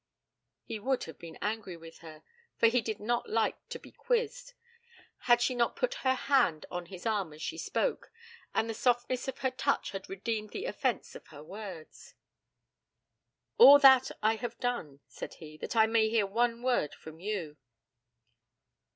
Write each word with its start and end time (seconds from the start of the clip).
He 0.63 0.79
would 0.79 1.03
have 1.03 1.19
been 1.19 1.37
angry 1.43 1.77
with 1.77 1.99
her, 1.99 2.23
for 2.57 2.65
he 2.65 2.81
did 2.81 2.99
not 2.99 3.29
like 3.29 3.57
to 3.69 3.77
be 3.77 3.91
quizzed, 3.91 4.53
had 5.27 5.43
she 5.43 5.53
not 5.53 5.75
put 5.75 5.93
her 6.01 6.15
hand 6.15 6.65
on 6.71 6.87
his 6.87 7.05
arm 7.05 7.33
as 7.33 7.41
she 7.43 7.59
spoke, 7.59 8.11
and 8.51 8.67
the 8.67 8.73
softness 8.73 9.27
of 9.27 9.37
her 9.37 9.51
touch 9.51 9.91
had 9.91 10.09
redeemed 10.09 10.49
the 10.53 10.65
offence 10.65 11.13
of 11.13 11.27
her 11.27 11.43
words. 11.43 12.15
'All 13.59 13.77
that 13.77 14.07
have 14.23 14.55
I 14.59 14.59
done,' 14.59 15.01
said 15.07 15.35
he, 15.35 15.55
'that 15.57 15.75
I 15.75 15.85
may 15.85 16.09
hear 16.09 16.25
one 16.25 16.63
word 16.63 16.95
from 16.95 17.19
you.' 17.19 17.57